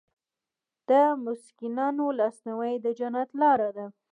[0.89, 0.91] د
[1.23, 3.85] مسکینانو لاسنیوی د جنت لاره ده.